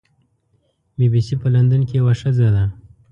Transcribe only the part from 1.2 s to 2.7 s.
سي په لندن کې یوه ښځه ده.